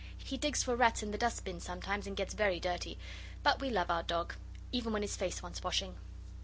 He 0.23 0.35
digs 0.35 0.63
for 0.63 0.75
rats 0.75 1.03
in 1.03 1.11
the 1.11 1.17
dustbin 1.19 1.59
sometimes, 1.59 2.07
and 2.07 2.17
gets 2.17 2.33
very 2.33 2.59
dirty. 2.59 2.97
But 3.43 3.61
we 3.61 3.69
love 3.69 3.91
our 3.91 4.01
dog, 4.01 4.33
even 4.71 4.93
when 4.93 5.03
his 5.03 5.15
face 5.15 5.43
wants 5.43 5.61
washing. 5.61 5.93